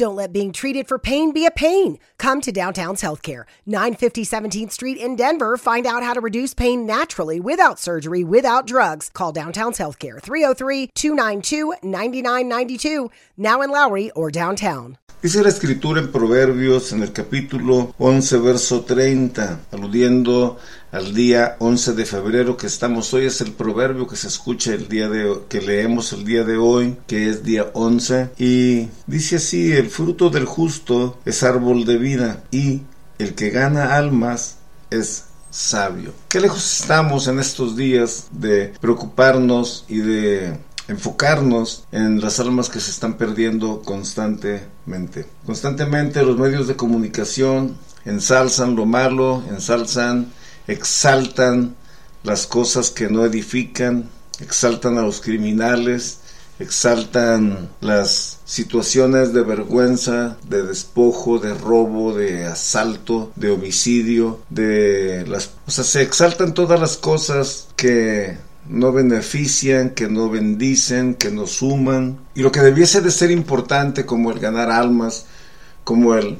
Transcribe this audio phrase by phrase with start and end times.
[0.00, 1.98] Don't let being treated for pain be a pain.
[2.16, 5.58] Come to Downtown's Healthcare, 950 17th Street in Denver.
[5.58, 9.10] Find out how to reduce pain naturally without surgery, without drugs.
[9.12, 14.96] Call Downtown's Healthcare, 303 292 9992, now in Lowry or downtown.
[15.20, 20.56] Dice la escritura en Proverbios en el capítulo 11, verso 30, aludiendo
[20.92, 24.88] al día 11 de febrero que estamos hoy, es el proverbio que se escucha el
[24.88, 29.72] día de que leemos el día de hoy, que es día 11, y dice así,
[29.72, 32.82] el fruto del justo es árbol de vida y
[33.18, 34.56] el que gana almas
[34.90, 36.12] es sabio.
[36.28, 42.80] Qué lejos estamos en estos días de preocuparnos y de enfocarnos en las almas que
[42.80, 45.26] se están perdiendo constantemente.
[45.46, 50.32] Constantemente los medios de comunicación ensalzan lo malo, ensalzan,
[50.70, 51.74] exaltan
[52.22, 54.08] las cosas que no edifican,
[54.40, 56.20] exaltan a los criminales,
[56.58, 65.52] exaltan las situaciones de vergüenza, de despojo, de robo, de asalto, de homicidio, de las,
[65.66, 68.36] o sea, se exaltan todas las cosas que
[68.68, 72.18] no benefician, que no bendicen, que no suman.
[72.34, 75.24] Y lo que debiese de ser importante como el ganar almas,
[75.82, 76.38] como el,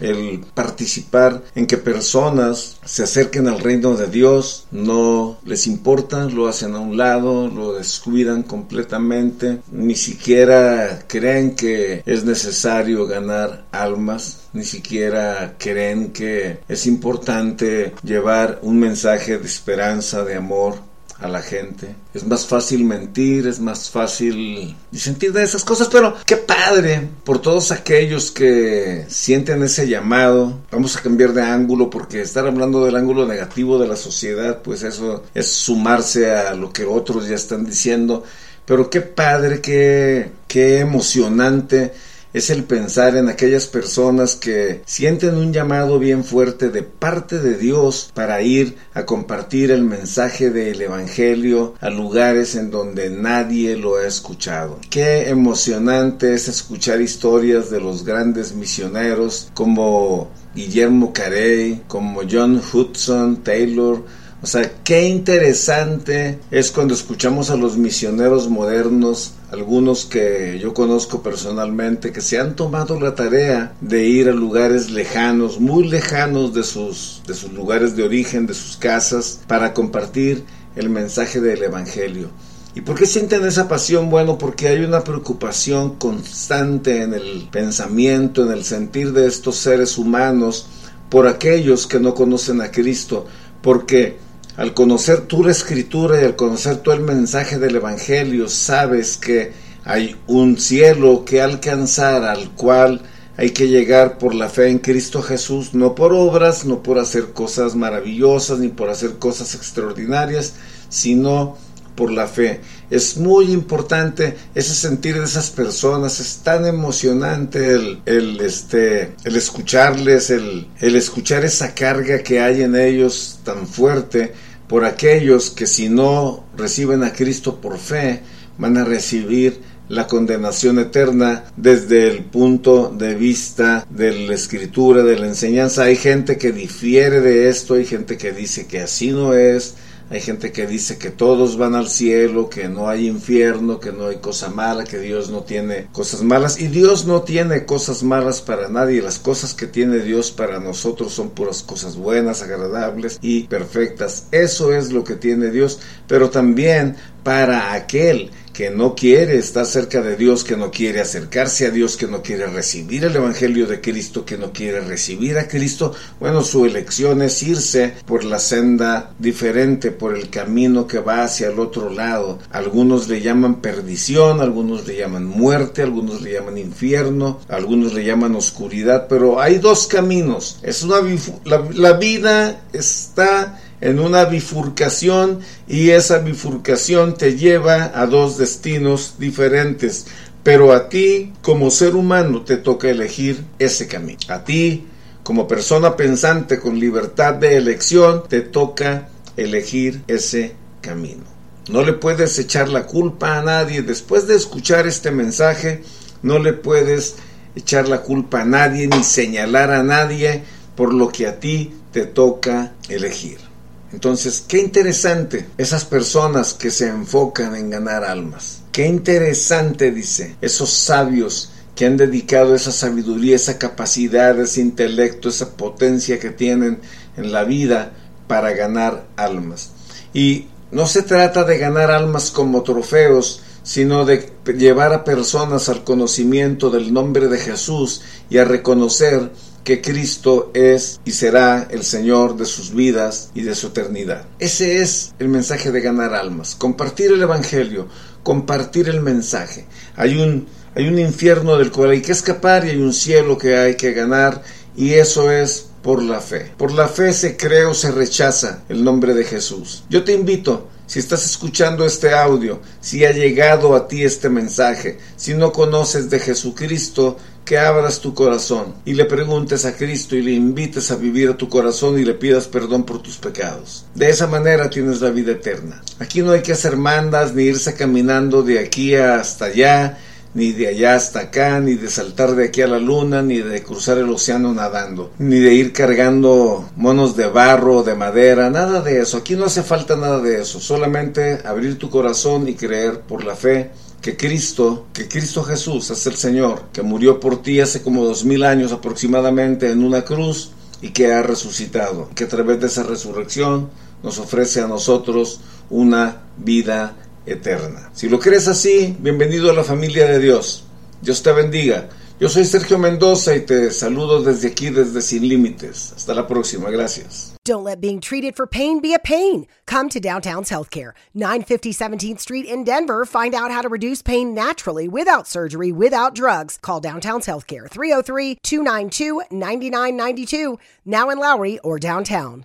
[0.00, 6.48] el participar en que personas se acerquen al reino de Dios, no les importa, lo
[6.48, 14.48] hacen a un lado, lo descuidan completamente, ni siquiera creen que es necesario ganar almas,
[14.52, 20.87] ni siquiera creen que es importante llevar un mensaje de esperanza, de amor,
[21.20, 21.94] a la gente.
[22.14, 27.40] Es más fácil mentir, es más fácil sentir de esas cosas, pero qué padre por
[27.40, 30.60] todos aquellos que sienten ese llamado.
[30.70, 34.82] Vamos a cambiar de ángulo porque estar hablando del ángulo negativo de la sociedad, pues
[34.82, 38.22] eso es sumarse a lo que otros ya están diciendo.
[38.64, 41.92] Pero qué padre, qué, qué emocionante
[42.38, 47.56] es el pensar en aquellas personas que sienten un llamado bien fuerte de parte de
[47.56, 53.96] Dios para ir a compartir el mensaje del Evangelio a lugares en donde nadie lo
[53.96, 54.78] ha escuchado.
[54.88, 63.42] Qué emocionante es escuchar historias de los grandes misioneros como Guillermo Carey, como John Hudson
[63.42, 64.04] Taylor,
[64.40, 71.22] o sea, qué interesante es cuando escuchamos a los misioneros modernos, algunos que yo conozco
[71.22, 76.62] personalmente, que se han tomado la tarea de ir a lugares lejanos, muy lejanos de
[76.62, 80.44] sus, de sus lugares de origen, de sus casas, para compartir
[80.76, 82.28] el mensaje del Evangelio.
[82.74, 84.10] ¿Y por qué sienten esa pasión?
[84.10, 89.96] Bueno, porque hay una preocupación constante en el pensamiento, en el sentir de estos seres
[89.96, 90.66] humanos
[91.08, 93.26] por aquellos que no conocen a Cristo,
[93.62, 94.18] porque
[94.58, 99.52] al conocer tú la escritura y al conocer tú el mensaje del Evangelio, sabes que
[99.84, 103.00] hay un cielo que alcanzar al cual
[103.36, 107.32] hay que llegar por la fe en Cristo Jesús, no por obras, no por hacer
[107.32, 110.54] cosas maravillosas ni por hacer cosas extraordinarias,
[110.88, 111.56] sino
[111.94, 112.60] por la fe.
[112.90, 119.36] Es muy importante ese sentir de esas personas, es tan emocionante el, el, este, el
[119.36, 124.32] escucharles, el, el escuchar esa carga que hay en ellos tan fuerte
[124.68, 128.20] por aquellos que si no reciben a Cristo por fe,
[128.58, 135.18] van a recibir la condenación eterna desde el punto de vista de la escritura, de
[135.18, 135.84] la enseñanza.
[135.84, 139.74] Hay gente que difiere de esto, hay gente que dice que así no es,
[140.10, 144.06] hay gente que dice que todos van al cielo, que no hay infierno, que no
[144.06, 146.58] hay cosa mala, que Dios no tiene cosas malas.
[146.58, 149.02] Y Dios no tiene cosas malas para nadie.
[149.02, 154.28] Las cosas que tiene Dios para nosotros son puras cosas buenas, agradables y perfectas.
[154.30, 155.78] Eso es lo que tiene Dios.
[156.06, 161.68] Pero también para aquel que no quiere estar cerca de Dios, que no quiere acercarse
[161.68, 165.46] a Dios, que no quiere recibir el Evangelio de Cristo, que no quiere recibir a
[165.46, 171.22] Cristo, bueno, su elección es irse por la senda diferente, por el camino que va
[171.22, 172.40] hacia el otro lado.
[172.50, 178.34] Algunos le llaman perdición, algunos le llaman muerte, algunos le llaman infierno, algunos le llaman
[178.34, 180.58] oscuridad, pero hay dos caminos.
[180.64, 180.96] Es una
[181.44, 189.14] la, la vida está en una bifurcación y esa bifurcación te lleva a dos destinos
[189.18, 190.06] diferentes.
[190.42, 194.18] Pero a ti como ser humano te toca elegir ese camino.
[194.28, 194.86] A ti
[195.22, 201.24] como persona pensante con libertad de elección te toca elegir ese camino.
[201.68, 203.82] No le puedes echar la culpa a nadie.
[203.82, 205.82] Después de escuchar este mensaje,
[206.22, 207.16] no le puedes
[207.54, 210.42] echar la culpa a nadie ni señalar a nadie
[210.74, 213.47] por lo que a ti te toca elegir.
[213.92, 218.60] Entonces, qué interesante esas personas que se enfocan en ganar almas.
[218.72, 225.56] Qué interesante, dice, esos sabios que han dedicado esa sabiduría, esa capacidad, ese intelecto, esa
[225.56, 226.80] potencia que tienen
[227.16, 227.92] en la vida
[228.26, 229.70] para ganar almas.
[230.12, 235.84] Y no se trata de ganar almas como trofeos, sino de llevar a personas al
[235.84, 239.30] conocimiento del nombre de Jesús y a reconocer
[239.68, 244.24] que Cristo es y será el Señor de sus vidas y de su eternidad.
[244.38, 247.86] Ese es el mensaje de ganar almas, compartir el Evangelio,
[248.22, 249.66] compartir el mensaje.
[249.94, 253.58] Hay un, hay un infierno del cual hay que escapar y hay un cielo que
[253.58, 254.42] hay que ganar
[254.74, 256.50] y eso es por la fe.
[256.56, 259.84] Por la fe se cree o se rechaza el nombre de Jesús.
[259.90, 264.98] Yo te invito si estás escuchando este audio, si ha llegado a ti este mensaje,
[265.16, 267.18] si no conoces de Jesucristo,
[267.48, 271.36] que abras tu corazón y le preguntes a Cristo y le invites a vivir a
[271.38, 273.86] tu corazón y le pidas perdón por tus pecados.
[273.94, 275.82] De esa manera tienes la vida eterna.
[275.98, 279.98] Aquí no hay que hacer mandas ni irse caminando de aquí hasta allá
[280.34, 283.62] ni de allá hasta acá, ni de saltar de aquí a la luna, ni de
[283.62, 289.00] cruzar el océano nadando, ni de ir cargando monos de barro de madera, nada de
[289.00, 289.16] eso.
[289.16, 293.34] Aquí no hace falta nada de eso, solamente abrir tu corazón y creer por la
[293.34, 298.04] fe que Cristo, que Cristo Jesús es el Señor, que murió por ti hace como
[298.04, 302.68] dos mil años aproximadamente en una cruz y que ha resucitado, que a través de
[302.68, 303.70] esa resurrección
[304.02, 305.40] nos ofrece a nosotros
[305.70, 306.96] una vida
[307.26, 307.90] eterna.
[307.94, 310.64] Si lo crees así, bienvenido a la familia de Dios.
[311.02, 311.88] Dios te bendiga.
[312.20, 315.92] Yo soy Sergio Mendoza y te saludo desde aquí, desde Sin Límites.
[315.94, 316.68] Hasta la próxima.
[316.68, 317.36] Gracias.
[317.44, 319.46] Don't let being treated for pain be a pain.
[319.66, 323.04] Come to Downtown's Healthcare, 950 17th Street in Denver.
[323.04, 326.58] Find out how to reduce pain naturally without surgery, without drugs.
[326.60, 332.44] Call Downtown's Healthcare, 303 292 9992, now in Lowry or downtown.